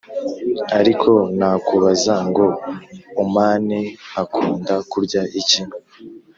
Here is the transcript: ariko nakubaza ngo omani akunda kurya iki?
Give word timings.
ariko 0.79 1.11
nakubaza 1.37 2.13
ngo 2.27 2.45
omani 3.21 3.79
akunda 4.21 4.75
kurya 4.91 5.21
iki? 5.39 5.61